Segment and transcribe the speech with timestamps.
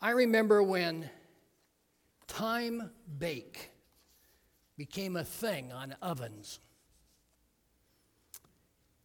[0.00, 1.10] I remember when
[2.28, 3.70] time bake
[4.76, 6.60] became a thing on ovens.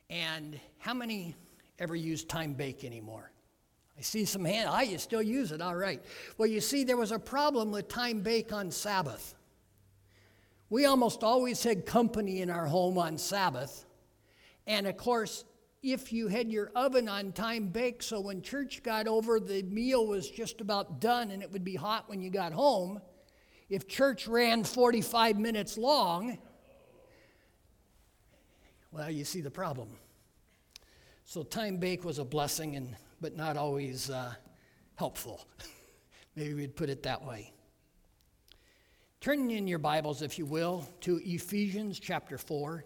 [0.10, 1.36] And how many
[1.79, 3.32] ever use time bake anymore?
[3.98, 4.70] I see some hand.
[4.70, 5.62] I you still use it.
[5.62, 6.04] All right.
[6.38, 9.34] Well, you see, there was a problem with time bake on Sabbath.
[10.70, 13.86] We almost always had company in our home on Sabbath.
[14.68, 15.44] And of course,
[15.84, 20.07] if you had your oven on time bake, so when church got over, the meal
[20.07, 23.02] was just about done and it would be hot when you got home.
[23.70, 26.38] If church ran 45 minutes long,
[28.91, 29.89] well, you see the problem.
[31.25, 34.34] So time bake was a blessing, and, but not always uh,
[34.95, 35.45] helpful.
[36.36, 37.52] Maybe we'd put it that way.
[39.20, 42.84] Turn in your Bibles, if you will, to Ephesians chapter 4.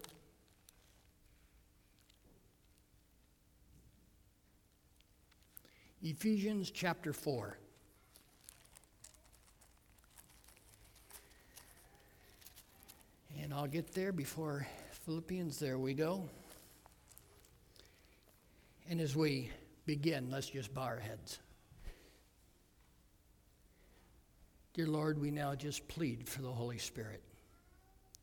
[6.02, 7.58] Ephesians chapter 4.
[13.42, 14.66] And I'll get there before
[15.04, 15.58] Philippians.
[15.58, 16.28] There we go.
[18.88, 19.50] And as we
[19.86, 21.40] begin, let's just bow our heads.
[24.72, 27.22] Dear Lord, we now just plead for the Holy Spirit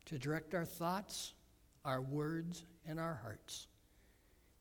[0.06, 1.34] to direct our thoughts,
[1.84, 3.66] our words, and our hearts.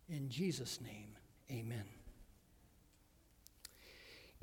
[0.09, 1.15] In Jesus' name,
[1.49, 1.94] amen.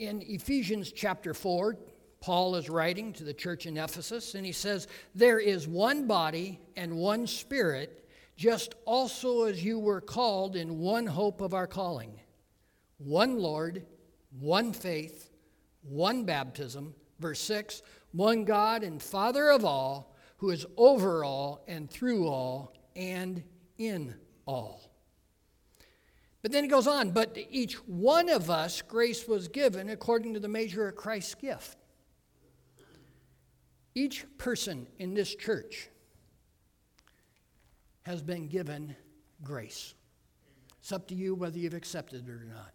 [0.03, 1.77] In Ephesians chapter 4,
[2.21, 6.59] Paul is writing to the church in Ephesus, and he says, There is one body
[6.75, 12.19] and one spirit, just also as you were called in one hope of our calling,
[12.99, 13.87] one Lord,
[14.41, 15.31] one faith,
[15.83, 16.97] one baptism.
[17.21, 22.75] Verse 6 One God and Father of all, who is over all and through all
[22.97, 23.45] and
[23.79, 24.92] in all.
[26.43, 30.35] But then he goes on, but to each one of us grace was given according
[30.35, 31.79] to the measure of Christ's gift.
[33.95, 35.89] Each person in this church
[38.03, 38.97] has been given
[39.43, 39.95] grace.
[40.81, 42.73] It's up to you whether you've accepted it or not.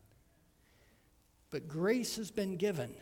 [1.49, 2.93] But grace has been given.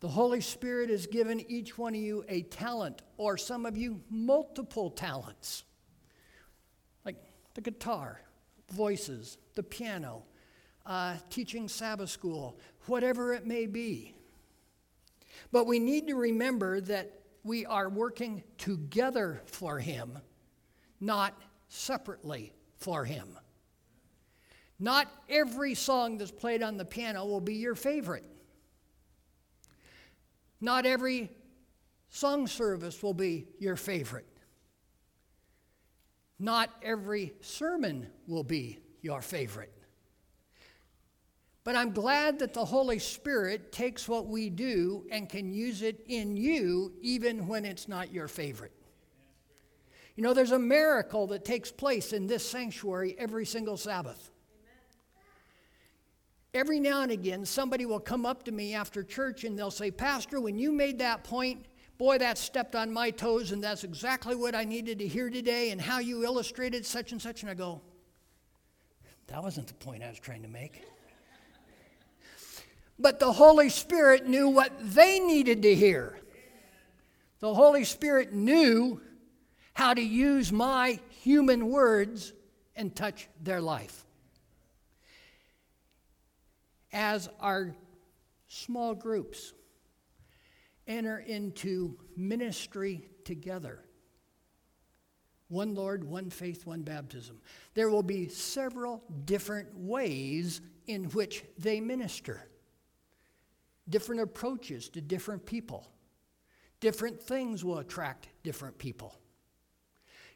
[0.00, 4.00] The Holy Spirit has given each one of you a talent, or some of you,
[4.08, 5.64] multiple talents,
[7.04, 7.16] like
[7.54, 8.20] the guitar,
[8.70, 10.22] voices, the piano,
[10.86, 14.14] uh, teaching Sabbath school, whatever it may be.
[15.50, 20.16] But we need to remember that we are working together for Him,
[21.00, 21.36] not
[21.66, 23.36] separately for Him.
[24.78, 28.24] Not every song that's played on the piano will be your favorite.
[30.60, 31.32] Not every
[32.10, 34.28] song service will be your favorite.
[36.38, 39.72] Not every sermon will be your favorite.
[41.64, 46.04] But I'm glad that the Holy Spirit takes what we do and can use it
[46.06, 48.72] in you even when it's not your favorite.
[50.16, 54.30] You know, there's a miracle that takes place in this sanctuary every single Sabbath.
[56.54, 59.90] Every now and again, somebody will come up to me after church and they'll say,
[59.90, 61.66] Pastor, when you made that point,
[61.98, 65.72] Boy, that stepped on my toes, and that's exactly what I needed to hear today,
[65.72, 67.42] and how you illustrated such and such.
[67.42, 67.82] And I go,
[69.28, 70.82] That wasn't the point I was trying to make.
[72.98, 76.18] But the Holy Spirit knew what they needed to hear.
[77.40, 79.00] The Holy Spirit knew
[79.74, 82.32] how to use my human words
[82.74, 84.04] and touch their life.
[86.92, 87.76] As our
[88.48, 89.52] small groups
[90.88, 93.84] enter into ministry together.
[95.48, 97.40] One Lord, one faith, one baptism.
[97.74, 102.48] There will be several different ways in which they minister,
[103.88, 105.90] different approaches to different people.
[106.80, 109.18] Different things will attract different people.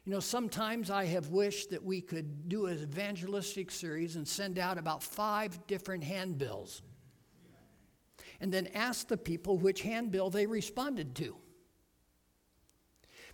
[0.03, 4.59] You know, sometimes I have wished that we could do an evangelistic series and send
[4.59, 6.81] out about five different handbills
[8.41, 11.37] and then ask the people which handbill they responded to.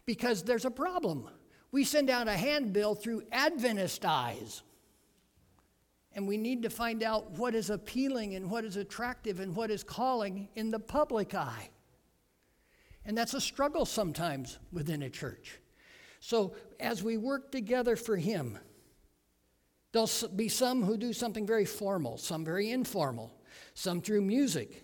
[0.05, 1.27] Because there's a problem.
[1.71, 4.63] We send out a handbill through Adventist eyes.
[6.13, 9.69] And we need to find out what is appealing and what is attractive and what
[9.69, 11.69] is calling in the public eye.
[13.05, 15.59] And that's a struggle sometimes within a church.
[16.19, 18.57] So, as we work together for Him,
[19.91, 23.33] there'll be some who do something very formal, some very informal,
[23.73, 24.83] some through music,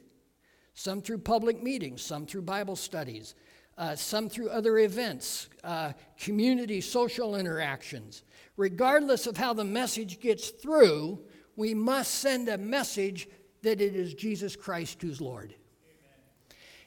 [0.74, 3.36] some through public meetings, some through Bible studies,
[3.78, 8.24] uh, some through other events, uh, community social interactions.
[8.58, 11.20] Regardless of how the message gets through,
[11.56, 13.28] we must send a message
[13.62, 15.56] that it is Jesus Christ who's Lord.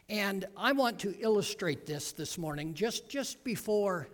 [0.08, 4.08] And I want to illustrate this this morning, just, just before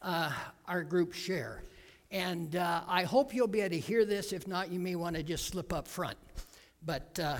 [0.00, 0.32] uh,
[0.66, 1.64] our group share.
[2.10, 4.32] And uh, I hope you'll be able to hear this.
[4.32, 6.16] If not, you may want to just slip up front.
[6.86, 7.36] But uh,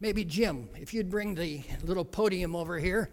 [0.00, 3.10] maybe Jim, if you'd bring the little podium over here.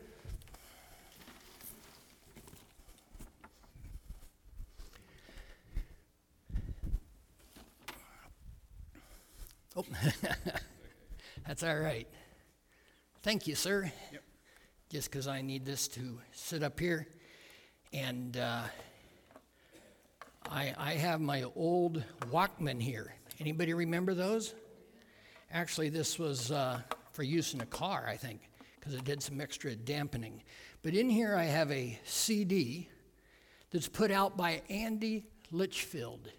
[9.75, 9.85] Oh,
[11.59, 12.07] that's all right.
[13.21, 13.91] Thank you, sir.
[14.13, 14.23] Yep.
[14.89, 17.05] Just because I need this to sit up here.
[17.91, 18.61] And uh,
[20.49, 22.01] I, I have my old
[22.31, 23.13] Walkman here.
[23.41, 24.53] Anybody remember those?
[25.51, 26.79] Actually, this was uh,
[27.11, 28.39] for use in a car, I think,
[28.79, 30.41] because it did some extra dampening.
[30.81, 32.87] But in here, I have a CD
[33.71, 36.31] that's put out by Andy Litchfield.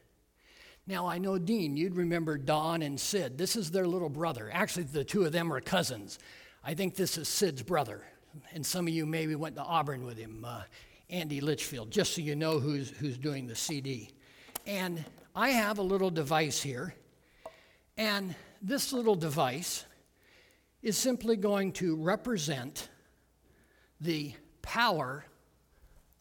[0.90, 3.38] Now, I know, Dean, you'd remember Don and Sid.
[3.38, 4.50] This is their little brother.
[4.52, 6.18] Actually, the two of them are cousins.
[6.64, 8.02] I think this is Sid's brother.
[8.54, 10.62] And some of you maybe went to Auburn with him, uh,
[11.08, 14.10] Andy Litchfield, just so you know who's, who's doing the CD.
[14.66, 16.92] And I have a little device here.
[17.96, 19.84] And this little device
[20.82, 22.88] is simply going to represent
[24.00, 25.24] the power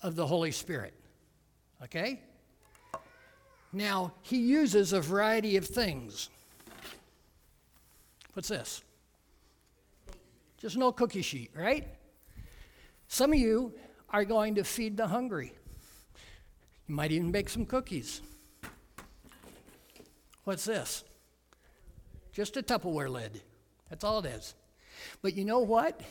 [0.04, 0.94] of the Holy Spirit.
[1.84, 2.22] Okay?
[3.72, 6.30] Now, he uses a variety of things.
[8.34, 8.84] What's this?
[10.58, 11.88] Just no cookie sheet, right?
[13.08, 13.74] Some of you
[14.10, 15.54] are going to feed the hungry.
[16.88, 18.22] You might even bake some cookies.
[20.44, 21.04] What's this?
[22.32, 23.42] Just a Tupperware lid.
[23.90, 24.56] That's all it is.
[25.22, 26.02] But you know what?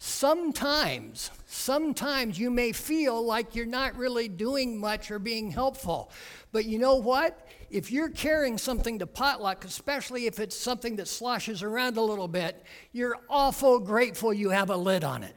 [0.00, 6.12] Sometimes, sometimes you may feel like you're not really doing much or being helpful.
[6.52, 7.48] But you know what?
[7.68, 12.28] If you're carrying something to potluck, especially if it's something that sloshes around a little
[12.28, 15.34] bit, you're awful grateful you have a lid on it.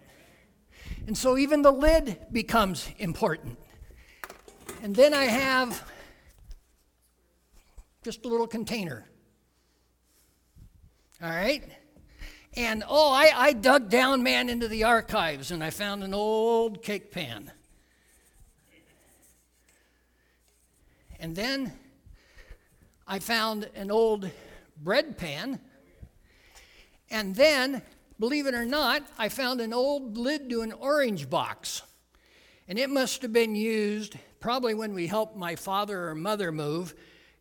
[1.08, 3.58] And so even the lid becomes important.
[4.84, 5.84] And then I have
[8.04, 9.08] just a little container.
[11.22, 11.64] All right?
[12.56, 16.84] And oh, I, I dug down, man, into the archives and I found an old
[16.84, 17.52] cake pan.
[21.20, 21.72] And then
[23.08, 24.30] I found an old
[24.82, 25.60] bread pan.
[27.10, 27.82] And then,
[28.20, 31.84] believe it or not, I found an old lid to an orange box.
[32.68, 36.96] And it must have been used probably when we helped my father or mother move,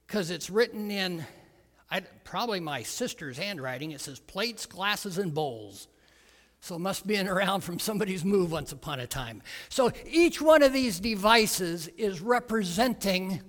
[0.06, 1.24] because it's written in
[1.90, 3.90] I, probably my sister's handwriting.
[3.90, 5.88] It says plates, glasses, and bowls.
[6.60, 9.42] So it must been around from somebody's move once upon a time.
[9.70, 13.40] So each one of these devices is representing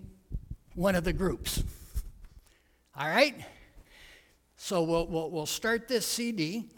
[0.75, 1.63] one of the groups.
[2.97, 3.35] All right?
[4.55, 6.69] So we'll, we'll, we'll start this CD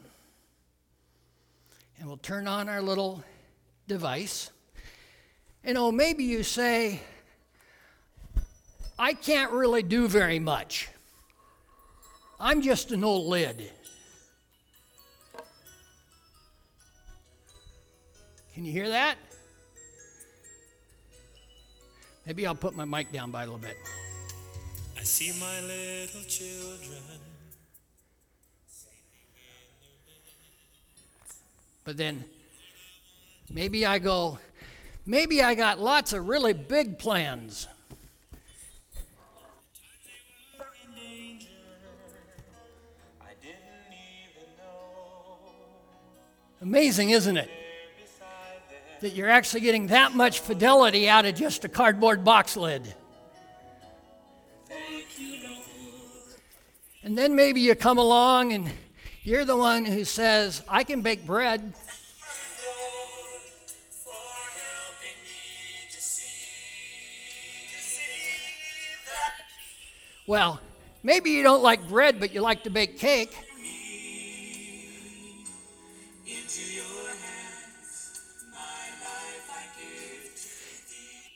[1.99, 3.23] and we'll turn on our little
[3.87, 4.49] device.
[5.63, 6.99] And oh, maybe you say,
[8.97, 10.89] I can't really do very much.
[12.45, 13.71] I'm just an old lid.
[18.53, 19.15] Can you hear that?
[22.25, 23.77] Maybe I'll put my mic down by a little bit.
[24.99, 27.21] I see my little children.
[31.85, 32.25] But then
[33.49, 34.37] maybe I go,
[35.05, 37.69] maybe I got lots of really big plans.
[46.63, 47.49] Amazing, isn't it?
[49.01, 52.95] That you're actually getting that much fidelity out of just a cardboard box lid.
[57.03, 58.71] And then maybe you come along and
[59.23, 61.73] you're the one who says, I can bake bread.
[70.25, 70.61] Well,
[71.03, 73.35] maybe you don't like bread, but you like to bake cake.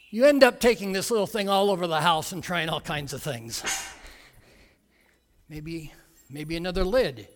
[0.10, 3.14] You end up taking this little thing all over the house and trying all kinds
[3.14, 3.64] of things.
[5.50, 5.94] Maybe,
[6.30, 7.28] maybe another lid.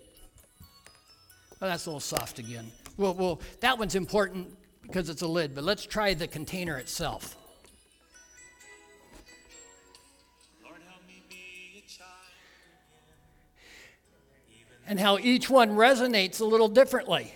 [1.60, 2.72] Well, that's a little soft again.
[2.98, 7.38] Well, well, that one's important because it's a lid, but let's try the container itself.
[14.88, 17.34] and how each one resonates a little differently.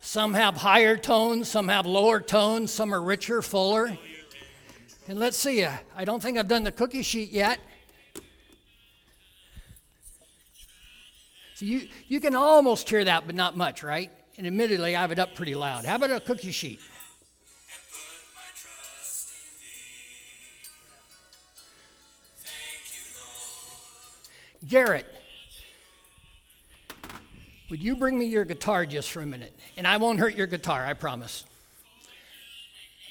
[0.00, 3.96] Some have higher tones, some have lower tones, some are richer, fuller.
[5.08, 7.58] And let's see, uh, I don't think I've done the cookie sheet yet.
[11.54, 14.10] So you, you can almost hear that, but not much, right?
[14.36, 15.86] And admittedly, I have it up pretty loud.
[15.86, 16.78] How about a cookie sheet?
[24.68, 25.06] Garrett,
[27.70, 29.58] would you bring me your guitar just for a minute?
[29.78, 31.44] And I won't hurt your guitar, I promise.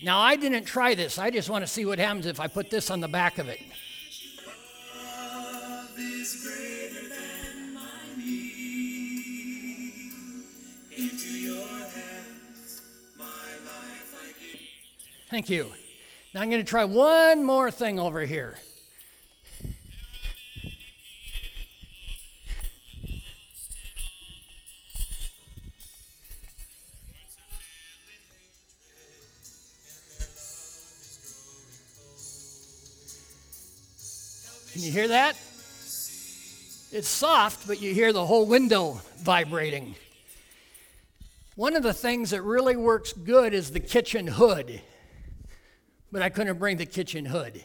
[0.02, 1.18] Now, I didn't try this.
[1.18, 3.50] I just want to see what happens if I put this on the back of
[3.50, 3.60] it.
[15.30, 15.74] Thank you.
[16.34, 18.58] Now I'm going to try one more thing over here.
[34.78, 35.36] Can you hear that?
[36.92, 39.96] It's soft, but you hear the whole window vibrating.
[41.56, 44.80] One of the things that really works good is the kitchen hood,
[46.12, 47.64] but I couldn't bring the kitchen hood.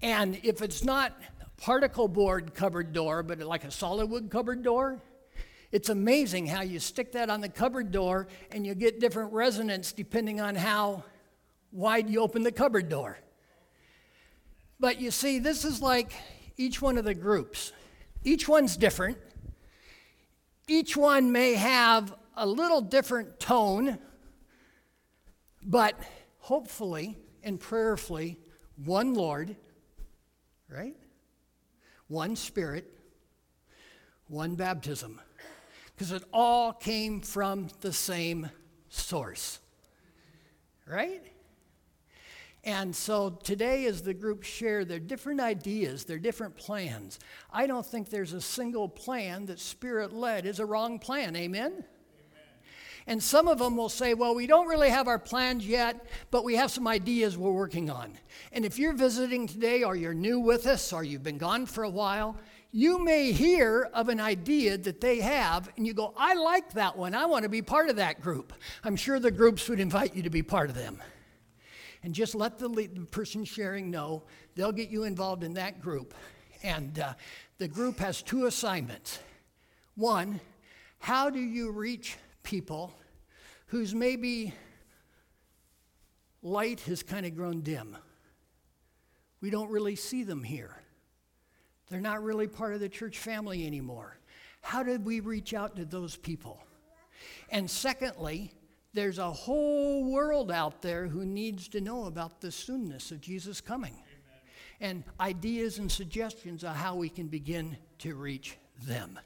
[0.00, 1.12] And if it's not
[1.58, 5.02] particle board cupboard door, but like a solid wood cupboard door,
[5.72, 9.92] it's amazing how you stick that on the cupboard door and you get different resonance
[9.92, 11.04] depending on how
[11.70, 13.18] wide you open the cupboard door.
[14.80, 16.12] But you see, this is like
[16.56, 17.72] each one of the groups.
[18.24, 19.18] Each one's different.
[20.68, 23.98] Each one may have a little different tone,
[25.62, 25.98] but
[26.38, 28.38] hopefully and prayerfully,
[28.84, 29.56] one Lord,
[30.68, 30.96] right?
[32.06, 32.92] One Spirit,
[34.28, 35.20] one baptism.
[35.94, 38.50] Because it all came from the same
[38.88, 39.58] source,
[40.86, 41.22] right?
[42.68, 47.18] And so today, as the group share their different ideas, their different plans,
[47.50, 51.34] I don't think there's a single plan that Spirit led is a wrong plan.
[51.34, 51.72] Amen?
[51.72, 51.84] Amen?
[53.06, 56.44] And some of them will say, well, we don't really have our plans yet, but
[56.44, 58.18] we have some ideas we're working on.
[58.52, 61.84] And if you're visiting today, or you're new with us, or you've been gone for
[61.84, 62.36] a while,
[62.70, 66.98] you may hear of an idea that they have, and you go, I like that
[66.98, 67.14] one.
[67.14, 68.52] I want to be part of that group.
[68.84, 71.00] I'm sure the groups would invite you to be part of them
[72.02, 74.24] and just let the, lead, person sharing know.
[74.54, 76.14] They'll get you involved in that group.
[76.62, 77.14] And uh,
[77.58, 79.20] the group has two assignments.
[79.94, 80.40] One,
[80.98, 82.92] how do you reach people
[83.66, 84.54] whose maybe
[86.42, 87.96] light has kind of grown dim?
[89.40, 90.76] We don't really see them here.
[91.88, 94.18] They're not really part of the church family anymore.
[94.60, 96.60] How did we reach out to those people?
[97.50, 98.52] And secondly,
[98.94, 103.60] there's a whole world out there who needs to know about the soonness of Jesus
[103.60, 104.04] coming Amen.
[104.80, 109.18] and ideas and suggestions of how we can begin to reach them.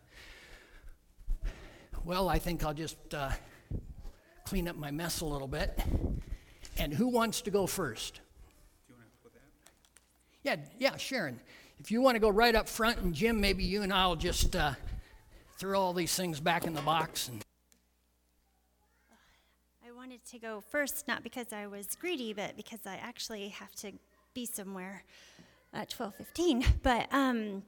[2.04, 3.31] Well, I think I'll just uh,
[4.45, 5.78] clean up my mess a little bit.
[6.76, 8.21] And who wants to go first?
[10.42, 11.38] Yeah, yeah, Sharon.
[11.78, 14.57] If you want to go right up front, and Jim, maybe you and I'll just
[14.57, 14.73] uh,
[15.59, 17.45] throw all these things back in the box and
[20.12, 23.92] wanted to go first, not because I was greedy, but because I actually have to
[24.35, 25.04] be somewhere
[25.73, 26.66] at 12:15.
[26.83, 27.62] But um,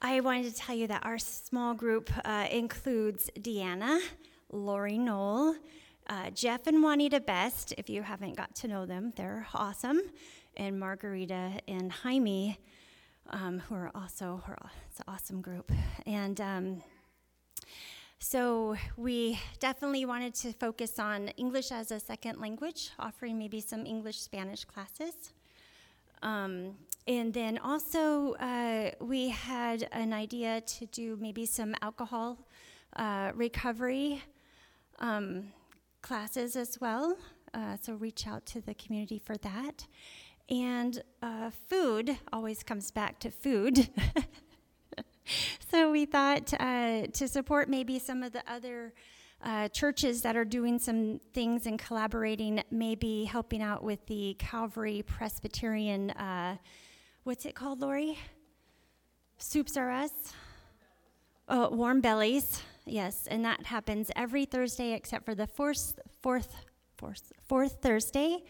[0.00, 3.98] I wanted to tell you that our small group uh, includes Deanna,
[4.52, 5.56] Lori Knoll,
[6.08, 7.74] uh, Jeff and Juanita Best.
[7.78, 10.02] If you haven't got to know them, they're awesome,
[10.56, 12.60] and Margarita and Jaime,
[13.30, 14.40] um, who are also
[14.88, 15.72] it's an awesome group,
[16.06, 16.40] and.
[16.40, 16.82] Um,
[18.24, 23.84] so we definitely wanted to focus on English as a second language, offering maybe some
[23.84, 25.34] English Spanish classes.
[26.22, 26.70] Um,
[27.06, 32.38] and then also, uh, we had an idea to do maybe some alcohol
[32.96, 34.22] uh, recovery
[35.00, 35.52] um,
[36.00, 37.18] classes as well.
[37.52, 39.86] Uh, so, reach out to the community for that.
[40.48, 43.90] And uh, food always comes back to food.
[45.74, 48.94] so we thought uh, to support maybe some of the other
[49.42, 55.02] uh, churches that are doing some things and collaborating, maybe helping out with the Calvary
[55.04, 56.58] Presbyterian, uh,
[57.24, 58.16] what's it called, Lori?
[59.36, 60.12] Soups are us?
[61.48, 66.54] Oh, warm bellies, yes, and that happens every Thursday except for the fourth, fourth,
[66.96, 68.44] fourth, fourth Thursday.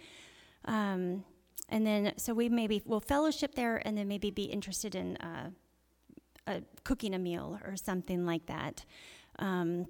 [0.67, 1.25] Um,
[1.71, 5.17] and then, so we maybe will fellowship there and then maybe be interested in
[6.85, 8.85] cooking a meal or something like that.
[9.39, 9.87] Um,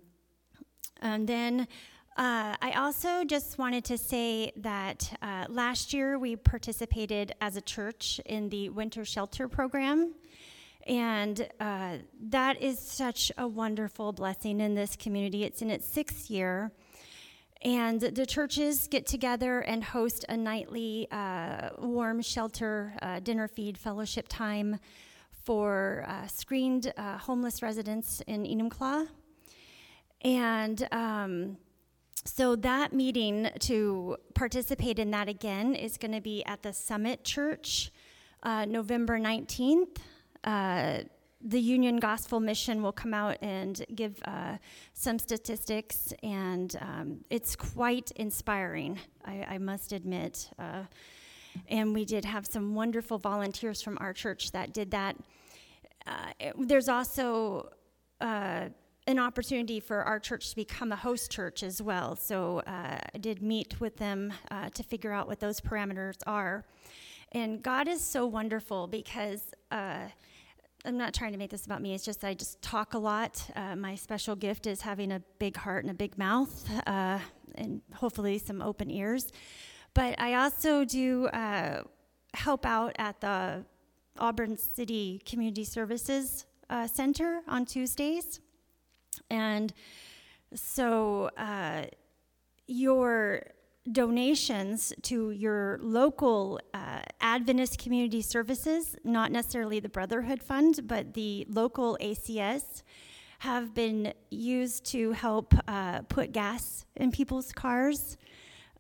[1.01, 1.67] and then
[2.17, 7.61] uh, I also just wanted to say that uh, last year we participated as a
[7.61, 10.15] church in the winter shelter program.
[10.87, 15.43] And uh, that is such a wonderful blessing in this community.
[15.43, 16.71] It's in its sixth year.
[17.63, 23.79] And the churches get together and host a nightly uh, warm shelter uh, dinner feed
[23.79, 24.79] fellowship time
[25.45, 29.07] for uh, screened uh, homeless residents in Enumclaw.
[30.23, 31.59] And um,
[32.25, 37.25] so that meeting to participate in that again is going to be at the Summit
[37.25, 37.93] Church
[38.43, 39.99] uh, November 19th.
[40.43, 41.01] Uh,
[41.47, 44.57] the Union Gospel Mission will come out and give uh,
[44.95, 50.49] some statistics, and um, it's quite inspiring, I, I must admit.
[51.69, 55.17] And we did have some wonderful volunteers from our church that did that.
[56.07, 57.71] Uh, it- there's also
[58.21, 58.69] uh,
[59.07, 62.17] an opportunity for our church to become a host church as well.
[62.17, 66.65] So uh, I did meet with them uh, to figure out what those parameters are.
[67.33, 70.09] And God is so wonderful because uh,
[70.85, 71.95] I'm not trying to make this about me.
[71.95, 73.45] It's just I just talk a lot.
[73.57, 77.19] Uh, my special gift is having a big heart and a big mouth, uh,
[77.57, 79.33] and hopefully some open ears.
[79.95, 81.83] But I also do uh,
[82.35, 83.65] help out at the
[84.19, 88.41] Auburn City Community Services uh, Center on Tuesdays.
[89.31, 89.73] And
[90.55, 91.85] so uh,
[92.67, 93.43] your
[93.93, 101.47] donations to your local uh, Adventist community services, not necessarily the Brotherhood Fund, but the
[101.49, 102.83] local ACS,
[103.41, 108.17] have been used to help uh, put gas in people's cars.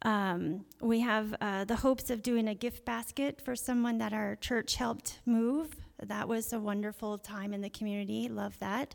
[0.02, 4.36] Um, we have uh, the hopes of doing a gift basket for someone that our
[4.36, 5.70] church helped move.
[6.02, 8.28] That was a wonderful time in the community.
[8.28, 8.94] Love that.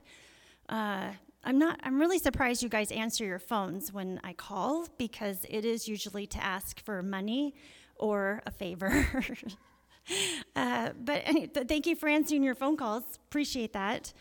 [0.68, 1.12] Uh,
[1.44, 1.80] I'm not.
[1.84, 6.28] I'm really surprised you guys answer your phones when I call because it is usually
[6.28, 7.56] to ask for money
[7.96, 9.08] or a favor.
[10.56, 13.04] uh, but, any, but thank you for answering your phone calls.
[13.28, 14.14] Appreciate that.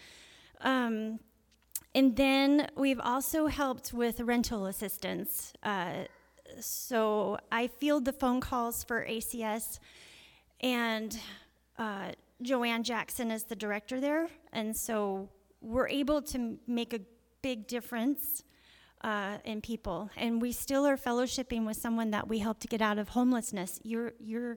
[0.61, 1.21] Um,
[1.95, 5.53] and then we've also helped with rental assistance.
[5.63, 6.05] Uh,
[6.61, 9.79] so I field the phone calls for ACS,
[10.61, 11.19] and
[11.79, 15.29] uh, Joanne Jackson is the director there, and so
[15.61, 17.01] we're able to make a
[17.43, 18.45] big difference
[19.03, 20.11] uh, in people.
[20.17, 23.81] And we still are fellowshipping with someone that we helped to get out of homelessness.
[23.83, 24.57] Your your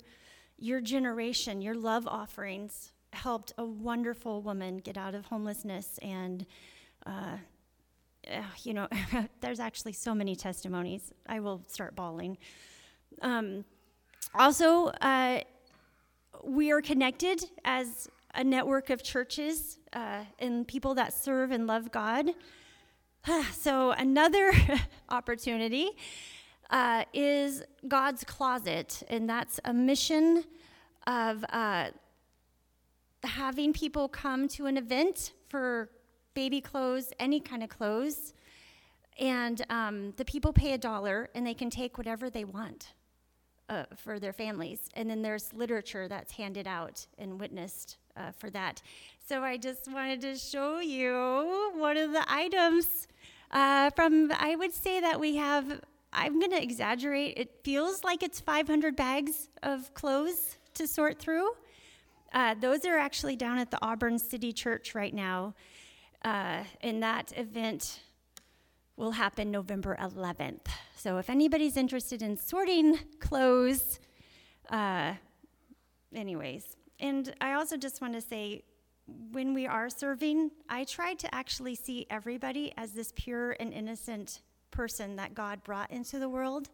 [0.58, 6.46] your generation, your love offerings helped a wonderful woman get out of homelessness and.
[7.06, 7.38] Uh,
[8.30, 8.88] uh, you know,
[9.42, 11.12] there's actually so many testimonies.
[11.28, 12.38] I will start bawling.
[13.22, 13.66] Um,
[14.34, 15.42] also, uh,
[16.44, 21.92] we are connected as a network of churches uh, and people that serve and love
[21.92, 22.32] God.
[23.54, 24.52] so, another
[25.10, 25.90] opportunity
[26.70, 30.46] uh, is God's Closet, and that's a mission
[31.06, 31.90] of uh,
[33.24, 35.90] having people come to an event for
[36.34, 38.34] baby clothes, any kind of clothes,
[39.20, 42.94] and um, the people pay a dollar and they can take whatever they want
[43.70, 44.90] uh, for their families.
[44.96, 48.82] And then there's literature that's handed out and witnessed uh, for that.
[49.26, 53.08] So I just wanted to show you one of the items
[53.52, 58.24] uh, from, I would say that we have, I'm going to exaggerate, it feels like
[58.24, 61.52] it's 500 bags of clothes to sort through.
[62.34, 65.54] Uh, those are actually down at the Auburn City Church right now.
[66.24, 68.00] Uh, and that event
[68.96, 70.68] will happen November 11th.
[70.96, 74.00] So if anybody's interested in sorting clothes,
[74.70, 75.14] uh,
[76.14, 76.78] anyways.
[77.00, 78.64] And I also just want to say,
[79.32, 84.42] when we are serving, I try to actually see everybody as this pure and innocent
[84.70, 86.70] person that God brought into the world.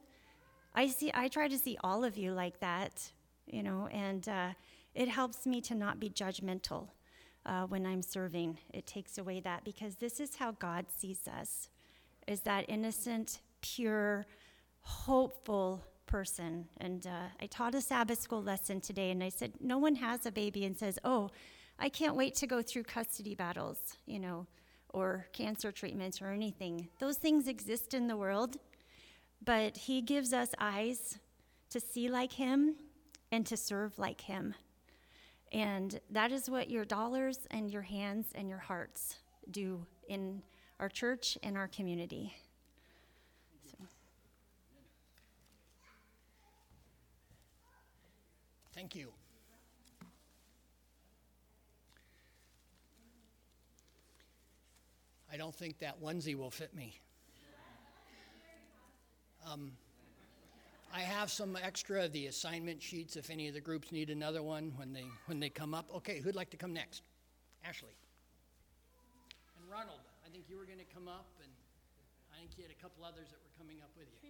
[0.75, 1.09] I see.
[1.13, 3.11] I try to see all of you like that,
[3.47, 4.49] you know, and uh,
[4.93, 6.89] it helps me to not be judgmental
[7.47, 8.59] uh, when I'm serving.
[8.73, 11.69] It takes away that because this is how God sees us
[12.27, 14.25] is that innocent, pure,
[14.81, 16.67] hopeful person.
[16.77, 20.25] And uh, I taught a Sabbath school lesson today, and I said, No one has
[20.25, 21.31] a baby and says, Oh,
[21.79, 24.45] I can't wait to go through custody battles, you know,
[24.89, 26.89] or cancer treatments or anything.
[26.99, 28.57] Those things exist in the world,
[29.43, 31.17] but He gives us eyes
[31.69, 32.75] to see like Him
[33.31, 34.55] and to serve like Him.
[35.51, 39.15] And that is what your dollars and your hands and your hearts
[39.49, 40.41] do in
[40.79, 42.35] our church and our community.
[43.65, 43.77] So,
[48.73, 49.11] Thank you.
[55.31, 56.99] I don't think that onesie will fit me.
[59.45, 59.71] Um,
[60.93, 64.41] I have some extra of the assignment sheets if any of the groups need another
[64.41, 65.89] one when they when they come up.
[65.97, 67.03] Okay, who'd like to come next?
[67.65, 67.95] Ashley.
[69.59, 71.51] And Ronald, I think you were going to come up, and
[72.33, 74.29] I think you had a couple others that were coming up with you.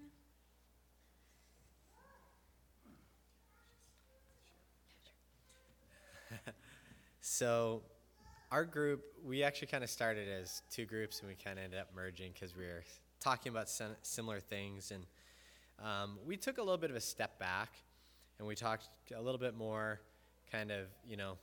[7.30, 7.82] So,
[8.54, 11.80] our group, we actually kind of started as two groups and we kind of ended
[11.80, 12.86] up merging because we were
[13.20, 14.92] talking about sim- similar things.
[14.92, 15.06] And
[15.84, 17.74] um, we took a little bit of a step back
[18.40, 20.00] and we talked a little bit more,
[20.52, 21.38] kind of, you know,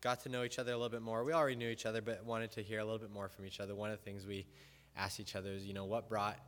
[0.00, 1.24] got to know each other a little bit more.
[1.24, 3.60] We already knew each other, but wanted to hear a little bit more from each
[3.60, 3.74] other.
[3.74, 4.46] One of the things we
[4.96, 6.38] asked each other is, you know, what brought,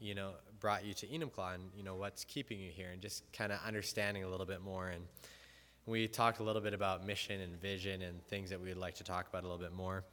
[0.00, 3.30] you know, brought you to Enumclaw and, you know, what's keeping you here and just
[3.32, 4.88] kind of understanding a little bit more.
[4.88, 5.04] And
[5.86, 8.96] we talked a little bit about mission and vision and things that we would like
[8.96, 10.04] to talk about a little bit more.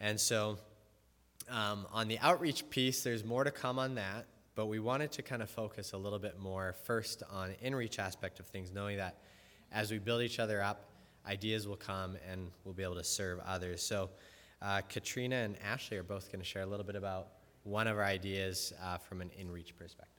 [0.00, 0.58] And so,
[1.48, 4.26] um, on the outreach piece, there's more to come on that,
[4.56, 8.40] but we wanted to kind of focus a little bit more first on in-reach aspect
[8.40, 9.18] of things, knowing that
[9.70, 10.88] as we build each other up,
[11.26, 13.82] ideas will come and we'll be able to serve others.
[13.82, 14.10] So,
[14.62, 17.28] uh, Katrina and Ashley are both going to share a little bit about
[17.64, 20.15] one of our ideas uh, from an in-reach perspective.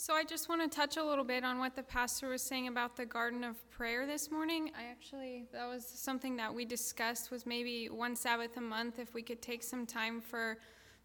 [0.00, 2.68] So I just want to touch a little bit on what the pastor was saying
[2.68, 4.70] about the garden of prayer this morning.
[4.78, 9.12] I actually that was something that we discussed was maybe one Sabbath a month if
[9.12, 10.58] we could take some time for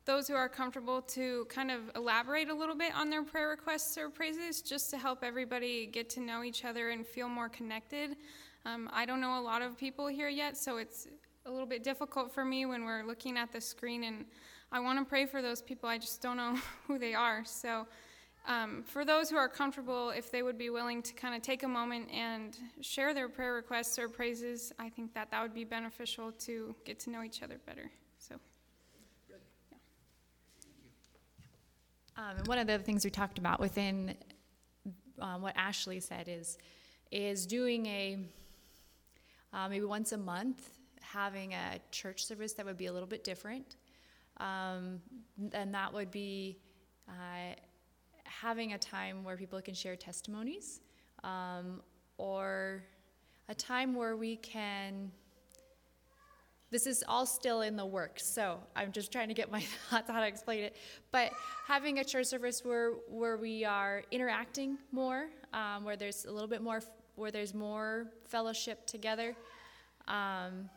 [0.06, 3.98] those who are comfortable to kind of elaborate a little bit on their prayer requests
[3.98, 8.16] or praises just to help everybody get to know each other and feel more connected.
[8.64, 11.08] Um, I don't know a lot of people here yet, so it's
[11.48, 14.26] a little bit difficult for me when we're looking at the screen and
[14.72, 15.90] I want to pray for those people.
[15.90, 17.44] I just don't know who they are.
[17.44, 17.88] So
[18.46, 21.64] um, for those who are comfortable, if they would be willing to kind of take
[21.64, 25.64] a moment and share their prayer requests or praises, I think that that would be
[25.64, 27.90] beneficial to get to know each other better.
[28.20, 28.36] So,
[32.16, 34.16] Um, and one of the things we talked about within
[35.20, 36.58] um, what Ashley said is
[37.12, 38.18] is doing a
[39.52, 40.70] uh, maybe once a month
[41.02, 43.78] having a church service that would be a little bit different,
[44.38, 45.02] um,
[45.54, 46.58] and that would be
[47.08, 47.56] uh,
[48.41, 50.82] having a time where people can share testimonies,
[51.24, 51.82] um,
[52.17, 52.84] or
[53.50, 55.12] a time where we can
[56.74, 60.10] this is all still in the works, so I'm just trying to get my thoughts
[60.10, 60.76] how to explain it.
[61.12, 61.32] But
[61.67, 66.48] having a church service where where we are interacting more, um, where there's a little
[66.48, 66.82] bit more,
[67.15, 69.36] where there's more fellowship together,
[70.08, 70.67] um,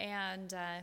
[0.00, 0.78] and uh,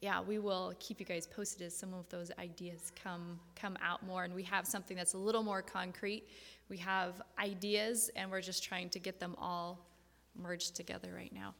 [0.00, 4.04] yeah, we will keep you guys posted as some of those ideas come come out
[4.04, 6.24] more, and we have something that's a little more concrete.
[6.70, 9.86] We have ideas, and we're just trying to get them all
[10.34, 11.54] merged together right now.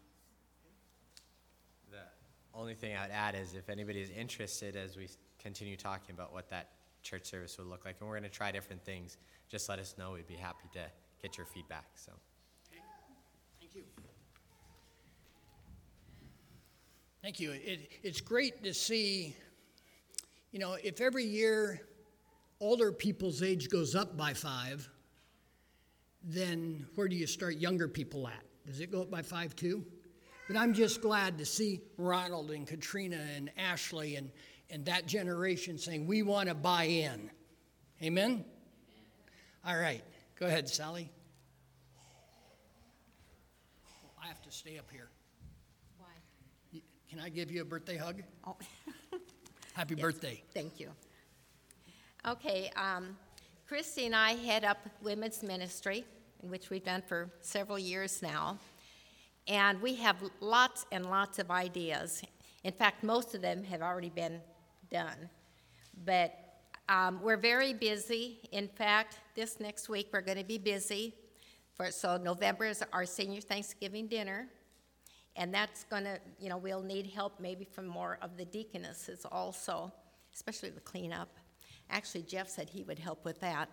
[1.90, 1.98] The
[2.54, 6.48] only thing I'd add is if anybody is interested as we continue talking about what
[6.48, 6.70] that
[7.02, 9.18] church service would look like, and we're going to try different things,
[9.50, 10.12] just let us know.
[10.12, 10.86] We'd be happy to
[11.20, 11.86] get your feedback.
[11.94, 12.12] So.
[13.60, 13.82] Thank you.
[17.22, 17.52] Thank you.
[17.52, 19.36] It, it's great to see,
[20.52, 21.82] you know, if every year
[22.60, 24.88] older people's age goes up by five,
[26.22, 28.42] then where do you start younger people at?
[28.66, 29.84] Does it go up by five too?
[30.48, 34.30] But I'm just glad to see Ronald and Katrina and Ashley and,
[34.70, 37.30] and that generation saying, we want to buy in.
[38.02, 38.46] Amen?
[39.66, 40.02] All right.
[40.38, 41.10] Go ahead, Sally.
[44.22, 45.10] I have to stay up here.
[47.10, 48.22] Can I give you a birthday hug?
[48.46, 48.54] Oh,
[49.72, 50.40] Happy yes, birthday.
[50.54, 50.90] Thank you.
[52.24, 53.16] Okay, um,
[53.66, 56.04] Christy and I head up women's ministry,
[56.40, 58.58] which we've done for several years now.
[59.48, 62.22] And we have lots and lots of ideas.
[62.62, 64.40] In fact, most of them have already been
[64.88, 65.28] done.
[66.04, 66.32] But
[66.88, 68.38] um, we're very busy.
[68.52, 71.16] In fact, this next week we're going to be busy.
[71.74, 74.46] For, so November is our senior Thanksgiving dinner.
[75.36, 79.24] And that's going to, you know, we'll need help maybe from more of the deaconesses
[79.30, 79.92] also,
[80.34, 81.28] especially the cleanup.
[81.88, 83.68] Actually, Jeff said he would help with that.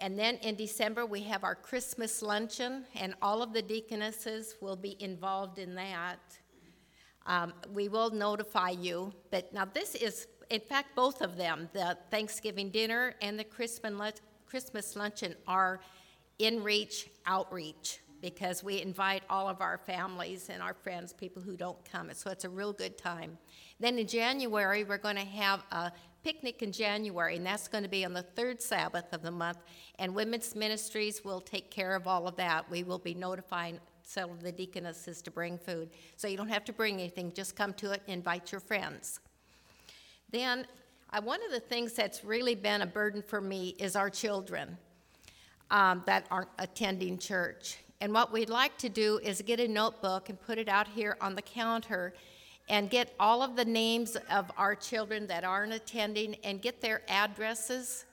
[0.00, 4.76] And then in December, we have our Christmas luncheon, and all of the deaconesses will
[4.76, 6.20] be involved in that.
[7.26, 11.98] Um, we will notify you, but now this is, in fact, both of them, the
[12.10, 14.14] Thanksgiving dinner and the Christmas,
[14.46, 15.80] Christmas luncheon, are
[16.38, 21.56] in reach outreach because we invite all of our families and our friends, people who
[21.56, 22.10] don't come.
[22.14, 23.38] So it's a real good time.
[23.80, 25.92] Then in January, we're going to have a
[26.24, 29.58] picnic in January, and that's going to be on the third Sabbath of the month.
[29.98, 32.68] And Women's Ministries will take care of all of that.
[32.70, 35.90] We will be notifying several of the deaconesses to bring food.
[36.16, 39.20] So you don't have to bring anything, just come to it and invite your friends.
[40.30, 40.66] Then,
[41.22, 44.76] one of the things that's really been a burden for me is our children
[45.70, 47.78] um, that aren't attending church.
[48.00, 51.16] And what we'd like to do is get a notebook and put it out here
[51.20, 52.14] on the counter
[52.68, 57.02] and get all of the names of our children that aren't attending and get their
[57.08, 58.04] addresses.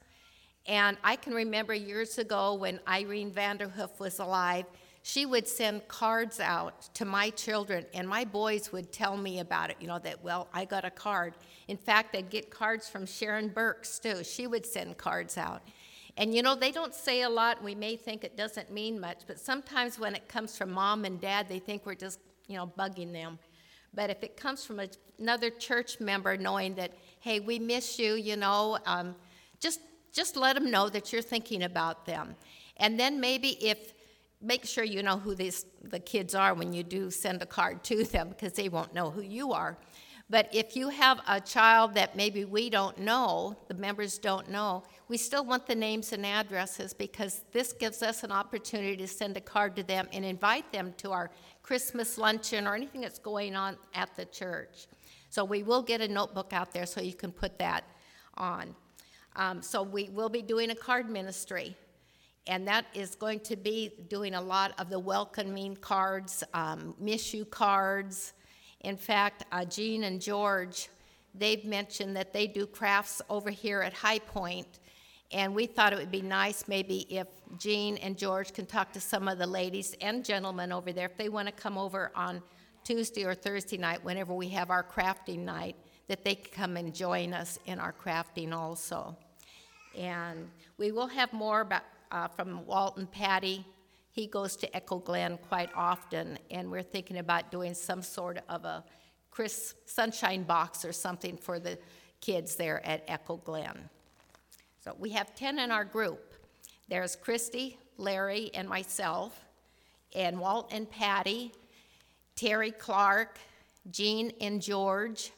[0.66, 4.66] And I can remember years ago when Irene Vanderhoof was alive,
[5.04, 9.70] she would send cards out to my children, and my boys would tell me about
[9.70, 11.36] it, you know, that, well, I got a card.
[11.68, 14.24] In fact, I'd get cards from Sharon Burks, too.
[14.24, 15.62] She would send cards out.
[16.18, 19.24] And you know, they don't say a lot, we may think it doesn't mean much,
[19.28, 22.68] but sometimes when it comes from mom and dad, they think we're just, you know,
[22.68, 23.38] bugging them.
[23.94, 24.88] But if it comes from a,
[25.20, 29.16] another church member knowing that, hey, we miss you, you know, um,
[29.60, 29.82] just,
[30.14, 32.36] just let them know that you're thinking about them.
[32.78, 33.94] And then maybe if,
[34.42, 37.84] make sure you know who these, the kids are when you do send a card
[37.86, 39.78] to them because they won't know who you are.
[40.28, 44.84] But if you have a child that maybe we don't know, the members don't know,
[45.08, 49.38] we still want the names and addresses because this gives us an opportunity to send
[49.38, 51.30] a card to them and invite them to our
[51.62, 54.88] Christmas luncheon or anything that's going on at the church.
[55.30, 57.84] So we will get a notebook out there so you can put that
[58.36, 58.76] on.
[59.36, 61.76] Um, so we will be doing a card ministry,
[62.48, 67.34] and that is going to be doing a lot of the welcoming cards, um, miss
[67.34, 68.34] you cards.
[68.86, 70.90] In fact, uh, Jean and George,
[71.34, 74.80] they've mentioned that they do crafts over here at High Point,
[75.32, 77.26] and we thought it would be nice maybe if
[77.58, 81.18] Jean and George can talk to some of the ladies and gentlemen over there if
[81.18, 82.44] they want to come over on
[82.84, 85.76] Tuesday or Thursday night, whenever we have our crafting night,
[86.08, 89.18] that they can come and join us in our crafting also.
[89.98, 93.66] And we will have more about, uh, from Walt and Patty.
[94.16, 98.64] He goes to Echo Glen quite often, and we're thinking about doing some sort of
[98.64, 98.82] a
[99.30, 101.78] Chris Sunshine box or something for the
[102.22, 103.90] kids there at Echo Glen.
[104.82, 106.34] So we have 10 in our group.
[106.88, 109.38] There's Christy, Larry, and myself,
[110.16, 111.52] and Walt and Patty,
[112.38, 113.38] Terry Clark,
[113.92, 115.34] Jean and George,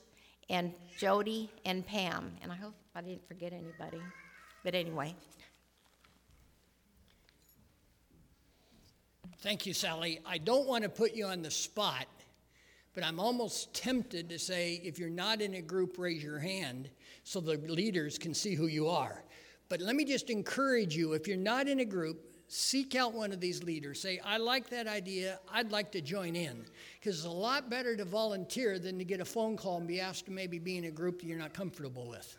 [0.51, 2.31] and Jody and Pam.
[2.43, 4.03] And I hope I didn't forget anybody.
[4.63, 5.15] But anyway,
[9.41, 10.19] Thank you, Sally.
[10.25, 12.07] I don't want to put you on the spot,
[12.95, 16.89] but I'm almost tempted to say if you're not in a group, raise your hand
[17.23, 19.23] so the leaders can see who you are.
[19.69, 23.31] But let me just encourage you if you're not in a group, seek out one
[23.31, 24.01] of these leaders.
[24.01, 25.39] Say, I like that idea.
[25.53, 26.65] I'd like to join in.
[26.99, 30.01] Because it's a lot better to volunteer than to get a phone call and be
[30.01, 32.37] asked to maybe be in a group that you're not comfortable with.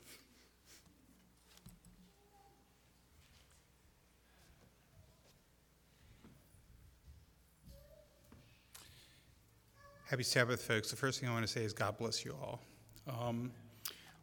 [10.09, 10.89] Happy Sabbath, folks.
[10.89, 12.63] The first thing I want to say is God bless you all.
[13.07, 13.53] Um,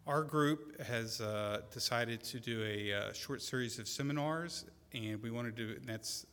[0.08, 5.30] our group has uh, decided to do a uh, short series of seminars, and we
[5.30, 6.26] want to do that's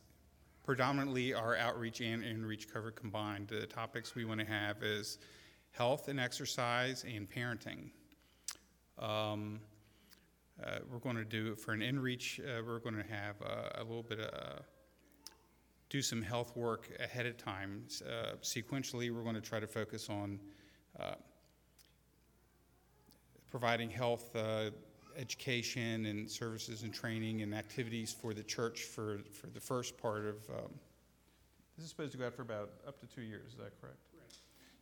[0.63, 3.47] predominantly our outreach and inreach cover combined.
[3.47, 5.19] The topics we want to have is
[5.69, 7.91] health and exercise and parenting.
[8.97, 9.59] Um,
[10.65, 12.39] uh, we're going to do for an inreach.
[12.39, 14.63] Uh, we're going to have uh, a little bit of
[15.93, 17.83] do some health work ahead of time.
[18.03, 20.39] Uh, sequentially, we're going to try to focus on
[20.99, 21.13] uh,
[23.51, 24.71] providing health uh,
[25.15, 30.25] education and services and training and activities for the church for, for the first part
[30.25, 30.37] of.
[30.49, 30.73] Um,
[31.77, 33.51] this is supposed to go out for about up to two years.
[33.51, 33.99] Is that correct?
[34.13, 34.33] Right.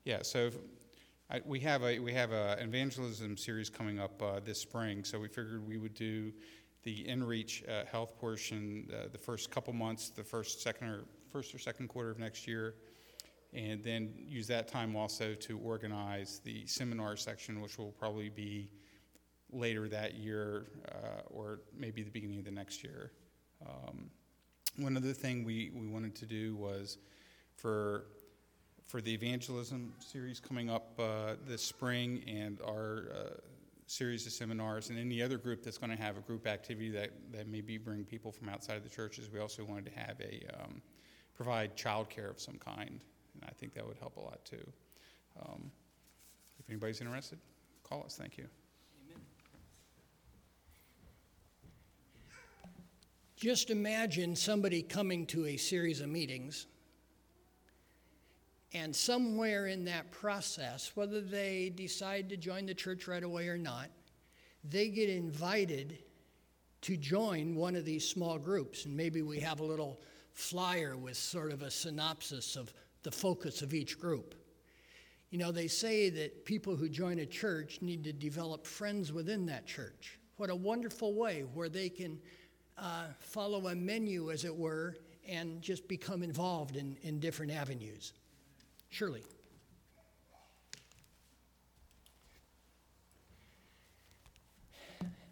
[0.06, 0.22] Yeah.
[0.24, 0.50] So.
[1.34, 5.18] I, we have a we have a evangelism series coming up uh, this spring, so
[5.18, 6.34] we figured we would do
[6.84, 11.54] the InReach uh, health portion uh, the first couple months, the first second or first
[11.54, 12.76] or second quarter of next year,
[13.54, 18.70] and then use that time also to organize the seminar section, which will probably be
[19.52, 23.12] later that year uh, or maybe the beginning of the next year.
[23.66, 24.10] Um,
[24.78, 26.98] one other thing we, we wanted to do was
[27.56, 28.06] for
[28.88, 33.30] for the evangelism series coming up uh, this spring and our uh,
[33.92, 37.10] series of seminars and any other group that's going to have a group activity that,
[37.30, 40.46] that maybe bring people from outside of the churches, we also wanted to have a
[40.62, 40.82] um,
[41.36, 43.02] provide childcare of some kind,
[43.34, 44.66] and I think that would help a lot too.
[45.42, 45.70] Um,
[46.58, 47.38] if anybody's interested,
[47.84, 48.16] call us.
[48.16, 48.46] Thank you.
[53.36, 56.68] Just imagine somebody coming to a series of meetings,
[58.74, 63.58] and somewhere in that process, whether they decide to join the church right away or
[63.58, 63.90] not,
[64.64, 65.98] they get invited
[66.82, 68.86] to join one of these small groups.
[68.86, 70.00] And maybe we have a little
[70.34, 74.36] flyer with sort of a synopsis of the focus of each group.
[75.32, 79.46] You know, they say that people who join a church need to develop friends within
[79.48, 80.20] that church.
[80.38, 82.20] What a wonderful way where they can
[82.78, 84.96] uh, follow a menu, as it were,
[85.28, 88.14] and just become involved in, in different avenues.
[88.92, 89.24] Shirley.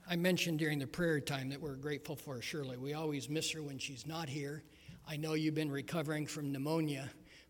[0.09, 2.77] I mentioned during the prayer time that we're grateful for Shirley.
[2.77, 4.63] We always miss her when she's not here.
[5.07, 7.09] I know you've been recovering from pneumonia,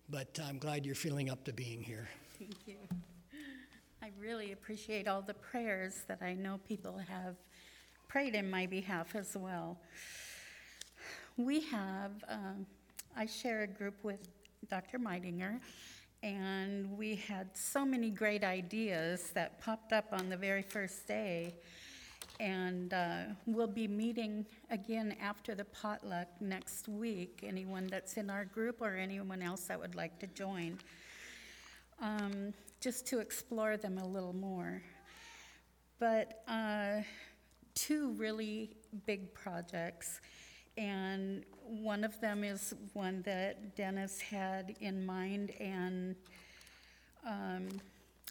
[0.10, 2.10] but I'm glad you're feeling up to being here.
[2.38, 2.76] Thank you.
[4.02, 7.36] I really appreciate all the prayers that I know people have
[8.08, 9.78] prayed in my behalf as well.
[11.38, 12.66] We have, um,
[13.16, 14.28] I share a group with
[14.70, 15.00] Dr.
[15.00, 15.60] Meidinger,
[16.22, 21.56] and we had so many great ideas that popped up on the very first day.
[22.40, 27.44] And uh, we'll be meeting again after the potluck next week.
[27.44, 30.78] Anyone that's in our group or anyone else that would like to join,
[32.02, 34.82] um, just to explore them a little more.
[36.00, 37.02] But uh,
[37.76, 40.22] two really big projects,
[40.80, 46.16] and one of them is one that Dennis had in mind and
[47.28, 47.68] um,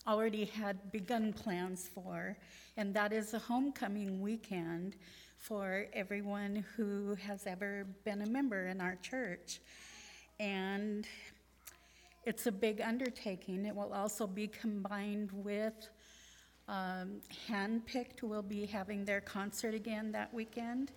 [0.06, 2.37] already had begun plans for,
[2.78, 4.96] and that is a homecoming weekend
[5.37, 9.61] for everyone who has ever been a member in our church.
[10.40, 11.06] And
[12.24, 13.66] it's a big undertaking.
[13.66, 15.88] It will also be combined with
[16.66, 20.92] um, Handpicked will be having their concert again that weekend.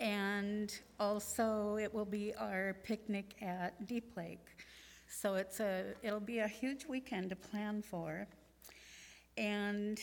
[0.00, 4.46] And also, it will be our picnic at Deep Lake.
[5.08, 8.26] So it's a, it'll be a huge weekend to plan for.
[9.36, 10.00] And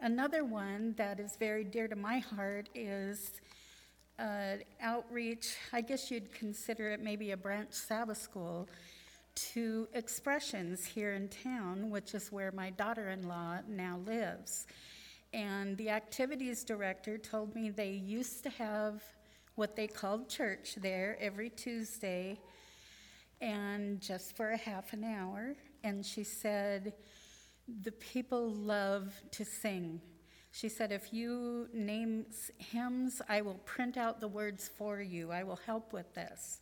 [0.00, 3.32] another one that is very dear to my heart is
[4.18, 8.68] uh, outreach, I guess you'd consider it maybe a branch Sabbath school,
[9.34, 14.66] to Expressions here in town, which is where my daughter in law now lives.
[15.36, 19.04] And the activities director told me they used to have
[19.54, 22.40] what they called church there every Tuesday
[23.42, 25.54] and just for a half an hour.
[25.84, 26.94] And she said,
[27.82, 30.00] the people love to sing.
[30.52, 32.24] She said, if you name
[32.56, 35.32] hymns, I will print out the words for you.
[35.32, 36.60] I will help with this.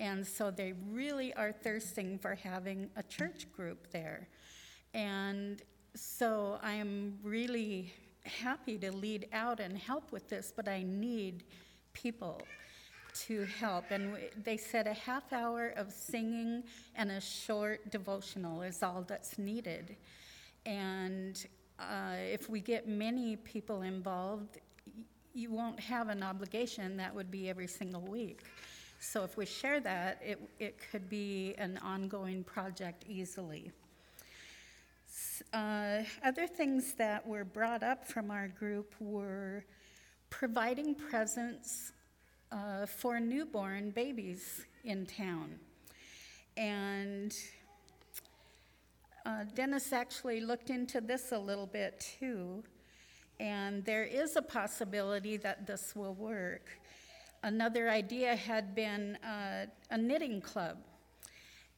[0.00, 4.28] And so they really are thirsting for having a church group there.
[4.94, 5.60] And
[5.94, 7.92] so I'm really
[8.24, 11.44] happy to lead out and help with this, but I need
[11.92, 12.42] people
[13.14, 13.90] to help.
[13.90, 16.62] And they said a half hour of singing
[16.94, 19.96] and a short devotional is all that's needed.
[20.66, 21.44] And
[21.78, 24.58] uh, if we get many people involved,
[25.34, 28.42] you won't have an obligation that would be every single week.
[29.00, 33.70] So if we share that, it, it could be an ongoing project easily.
[35.52, 39.64] Uh, other things that were brought up from our group were
[40.30, 41.92] providing presents
[42.52, 45.58] uh, for newborn babies in town.
[46.56, 47.34] And
[49.26, 52.64] uh, Dennis actually looked into this a little bit too,
[53.38, 56.70] and there is a possibility that this will work.
[57.42, 60.78] Another idea had been uh, a knitting club.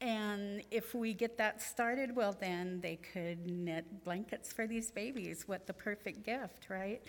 [0.00, 5.46] And if we get that started, well, then they could knit blankets for these babies.
[5.46, 7.02] What the perfect gift, right?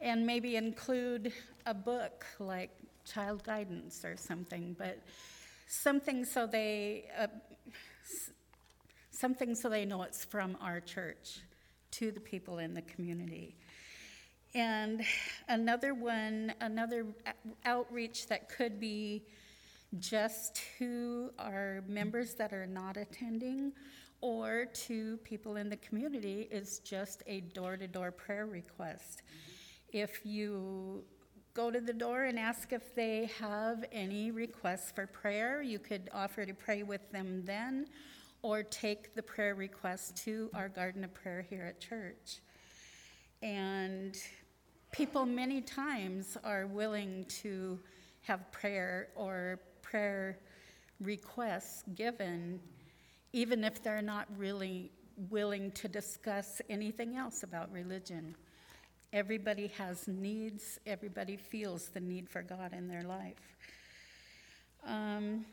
[0.00, 1.32] And maybe include
[1.66, 2.70] a book like
[3.04, 4.98] Child Guidance or something, but
[5.68, 7.28] something so they, uh,
[9.12, 11.40] something so they know it's from our church
[11.92, 13.54] to the people in the community.
[14.54, 15.02] And
[15.48, 17.06] another one, another
[17.64, 19.22] outreach that could be
[19.98, 23.72] just to our members that are not attending
[24.20, 29.22] or to people in the community is just a door to door prayer request.
[29.92, 31.04] If you
[31.54, 36.08] go to the door and ask if they have any requests for prayer, you could
[36.14, 37.86] offer to pray with them then
[38.42, 42.40] or take the prayer request to our garden of prayer here at church.
[43.42, 44.16] And
[44.92, 47.78] people many times are willing to
[48.22, 49.60] have prayer or
[49.92, 50.38] prayer
[51.00, 52.58] requests given,
[53.34, 54.90] even if they're not really
[55.28, 58.34] willing to discuss anything else about religion.
[59.12, 63.54] Everybody has needs, everybody feels the need for God in their life.
[64.86, 65.44] Um,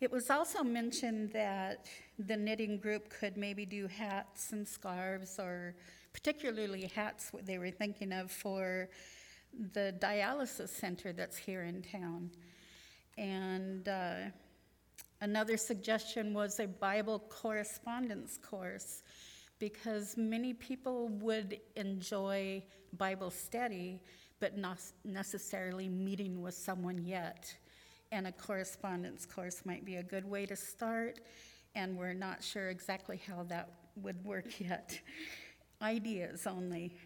[0.00, 1.86] it was also mentioned that
[2.18, 5.76] the knitting group could maybe do hats and scarves, or
[6.12, 8.88] particularly hats, what they were thinking of for
[9.72, 12.30] the dialysis center that's here in town.
[13.18, 14.14] And uh,
[15.20, 19.02] another suggestion was a Bible correspondence course
[19.58, 22.62] because many people would enjoy
[22.96, 24.00] Bible study,
[24.38, 27.52] but not necessarily meeting with someone yet.
[28.12, 31.18] And a correspondence course might be a good way to start,
[31.74, 35.00] and we're not sure exactly how that would work yet.
[35.82, 36.96] Ideas only.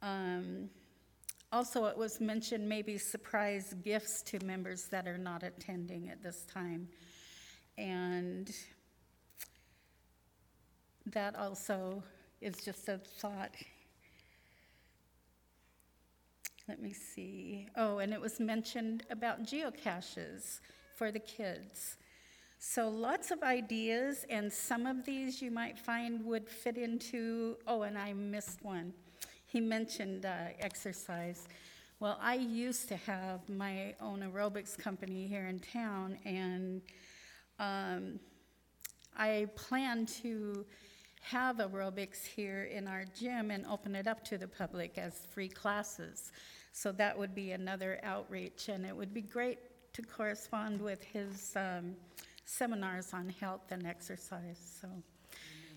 [0.00, 0.70] Um,
[1.54, 6.44] also, it was mentioned maybe surprise gifts to members that are not attending at this
[6.52, 6.88] time.
[7.78, 8.50] And
[11.06, 12.02] that also
[12.40, 13.54] is just a thought.
[16.66, 17.68] Let me see.
[17.76, 20.58] Oh, and it was mentioned about geocaches
[20.96, 21.98] for the kids.
[22.58, 27.58] So lots of ideas, and some of these you might find would fit into.
[27.66, 28.92] Oh, and I missed one.
[29.54, 31.46] He mentioned uh, exercise.
[32.00, 36.82] Well, I used to have my own aerobics company here in town, and
[37.60, 38.18] um,
[39.16, 40.66] I plan to
[41.20, 45.48] have aerobics here in our gym and open it up to the public as free
[45.48, 46.32] classes.
[46.72, 49.60] So that would be another outreach, and it would be great
[49.92, 51.94] to correspond with his um,
[52.44, 54.80] seminars on health and exercise.
[54.80, 54.88] So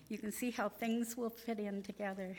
[0.08, 2.36] you can see how things will fit in together.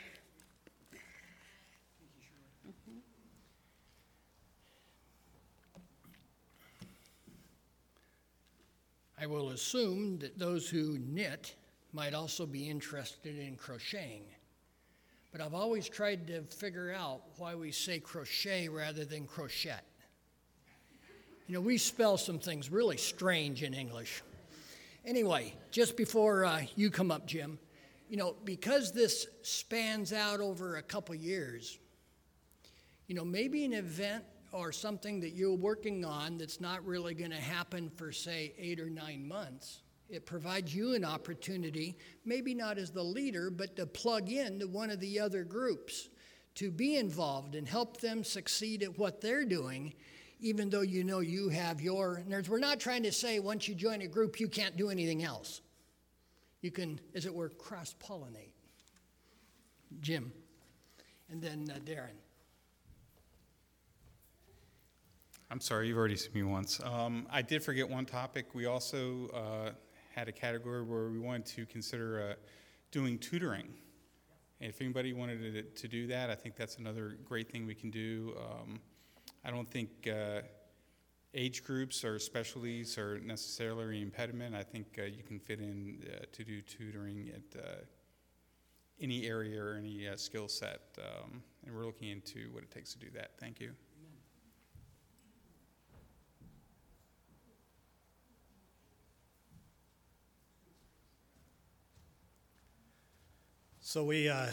[9.20, 11.54] I will assume that those who knit
[11.92, 14.22] might also be interested in crocheting.
[15.30, 19.80] But I've always tried to figure out why we say crochet rather than crochet.
[21.46, 24.22] You know, we spell some things really strange in English.
[25.04, 27.58] Anyway, just before uh, you come up, Jim,
[28.08, 31.78] you know, because this spans out over a couple years,
[33.06, 37.30] you know, maybe an event or something that you're working on that's not really going
[37.30, 39.80] to happen for, say, eight or nine months
[40.10, 44.66] it provides you an opportunity, maybe not as the leader, but to plug in to
[44.66, 46.08] one of the other groups,
[46.56, 49.94] to be involved and help them succeed at what they're doing,
[50.40, 52.22] even though you know you have your.
[52.28, 55.22] Words, we're not trying to say once you join a group, you can't do anything
[55.22, 55.60] else.
[56.60, 58.52] You can, as it were, cross pollinate.
[60.00, 60.32] Jim,
[61.30, 62.19] and then uh, Darren.
[65.52, 66.78] I'm sorry, you've already seen me once.
[66.84, 68.54] Um, I did forget one topic.
[68.54, 69.70] We also uh,
[70.14, 72.34] had a category where we wanted to consider uh,
[72.92, 73.66] doing tutoring.
[74.60, 77.74] And if anybody wanted to, to, do that, I think that's another great thing we
[77.74, 78.36] can do.
[78.38, 78.78] Um,
[79.44, 80.42] I don't think uh,
[81.34, 84.54] age groups or specialties are necessarily an impediment.
[84.54, 87.68] I think uh, you can fit in uh, to do tutoring at uh,
[89.00, 90.96] any area or any skill set.
[90.98, 93.32] Um, and we're looking into what it takes to do that.
[93.40, 93.72] Thank you.
[103.90, 104.46] So we uh,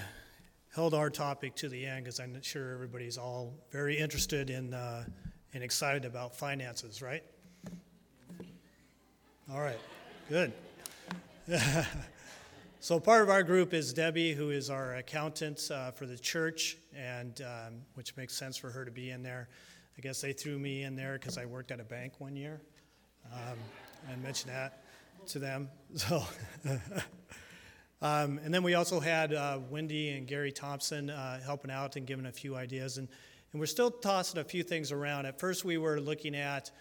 [0.73, 5.03] held our topic to the end because I'm sure everybody's all very interested in uh,
[5.53, 7.21] and excited about finances, right?
[9.53, 9.77] All right,
[10.27, 10.51] good.
[12.79, 16.77] so part of our group is Debbie, who is our accountant uh, for the church,
[16.95, 19.49] and um, which makes sense for her to be in there.
[19.99, 22.59] I guess they threw me in there because I worked at a bank one year.
[23.31, 23.59] Um,
[24.11, 24.81] I mentioned that
[25.27, 25.69] to them.
[25.95, 26.23] So.
[28.01, 32.05] Um, and then we also had uh, Wendy and Gary Thompson uh, helping out and
[32.05, 32.97] giving a few ideas.
[32.97, 33.07] And,
[33.51, 35.25] and we're still tossing a few things around.
[35.25, 36.71] At first, we were looking at,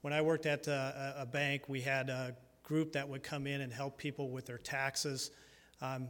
[0.00, 0.72] when I worked at uh,
[1.16, 4.46] a, a bank, we had a group that would come in and help people with
[4.46, 5.30] their taxes.
[5.80, 6.08] Um,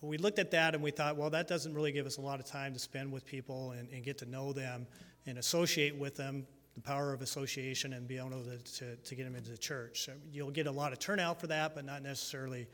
[0.00, 2.40] we looked at that and we thought, well, that doesn't really give us a lot
[2.40, 4.86] of time to spend with people and, and get to know them
[5.26, 9.24] and associate with them, the power of association, and be able to, to, to get
[9.24, 10.04] them into the church.
[10.04, 12.66] So you'll get a lot of turnout for that, but not necessarily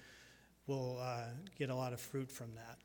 [0.66, 1.24] will uh,
[1.58, 2.78] get a lot of fruit from that.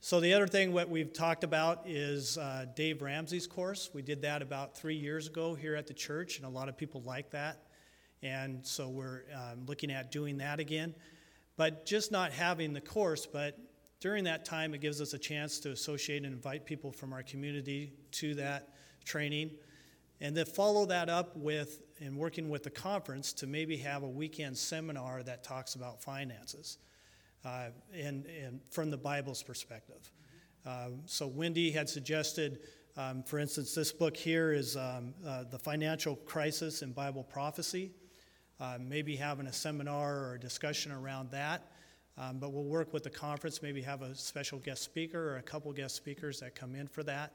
[0.00, 3.88] So the other thing what we've talked about is uh, Dave Ramsey's course.
[3.94, 6.76] We did that about three years ago here at the church, and a lot of
[6.76, 7.62] people like that.
[8.22, 10.94] And so we're um, looking at doing that again.
[11.56, 13.58] But just not having the course, but
[14.00, 17.22] during that time, it gives us a chance to associate and invite people from our
[17.22, 18.74] community to that
[19.06, 19.52] training.
[20.20, 24.08] And then follow that up with, and working with the conference to maybe have a
[24.08, 26.76] weekend seminar that talks about finances
[27.44, 30.10] uh, and, and from the Bible's perspective.
[30.66, 32.60] Um, so Wendy had suggested,
[32.96, 37.92] um, for instance, this book here is um, uh, The Financial Crisis in Bible Prophecy.
[38.60, 41.72] Uh, maybe having a seminar or a discussion around that.
[42.16, 45.42] Um, but we'll work with the conference, maybe have a special guest speaker or a
[45.42, 47.32] couple guest speakers that come in for that,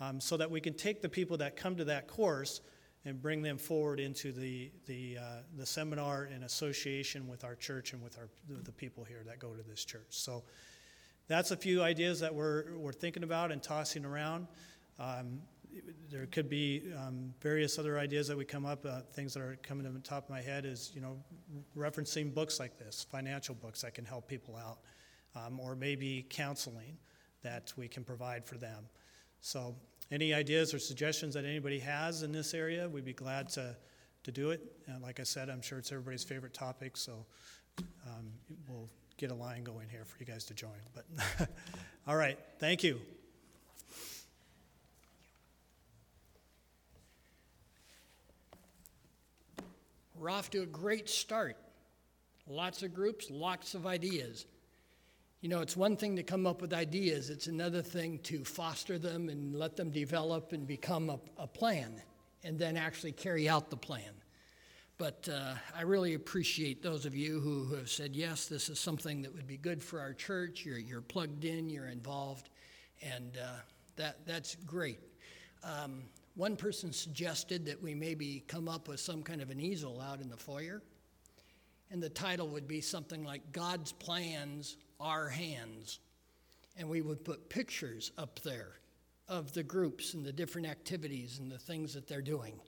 [0.00, 2.62] um, so that we can take the people that come to that course
[3.04, 5.22] and bring them forward into the, the, uh,
[5.56, 8.28] the seminar in association with our church and with our,
[8.62, 10.06] the people here that go to this church.
[10.10, 10.42] So
[11.28, 14.46] that's a few ideas that we're, we're thinking about and tossing around.
[14.98, 15.40] Um,
[16.10, 18.86] there could be um, various other ideas that we come up.
[18.86, 21.16] Uh, things that are coming to the top of my head is, you know,
[21.76, 24.78] referencing books like this, financial books that can help people out,
[25.34, 26.96] um, or maybe counseling
[27.42, 28.84] that we can provide for them.
[29.40, 29.74] So,
[30.10, 33.76] any ideas or suggestions that anybody has in this area, we'd be glad to,
[34.24, 34.60] to do it.
[34.86, 37.26] And like I said, I'm sure it's everybody's favorite topic, so
[38.06, 38.30] um,
[38.68, 40.70] we'll get a line going here for you guys to join.
[40.94, 41.48] But
[42.06, 43.00] all right, thank you.
[50.18, 51.56] We're off to a great start.
[52.46, 54.46] Lots of groups, lots of ideas.
[55.44, 58.98] You know, it's one thing to come up with ideas, it's another thing to foster
[58.98, 62.00] them and let them develop and become a, a plan
[62.44, 64.14] and then actually carry out the plan.
[64.96, 69.20] But uh, I really appreciate those of you who have said, yes, this is something
[69.20, 70.64] that would be good for our church.
[70.64, 72.48] You're, you're plugged in, you're involved,
[73.02, 73.58] and uh,
[73.96, 75.00] that, that's great.
[75.62, 76.04] Um,
[76.36, 80.22] one person suggested that we maybe come up with some kind of an easel out
[80.22, 80.80] in the foyer,
[81.90, 85.98] and the title would be something like God's Plans, Our Hands.
[86.76, 88.80] And we would put pictures up there
[89.28, 92.60] of the groups and the different activities and the things that they're doing.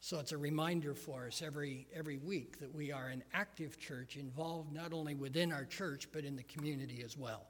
[0.00, 4.16] So it's a reminder for us every, every week that we are an active church
[4.16, 7.46] involved not only within our church but in the community as well.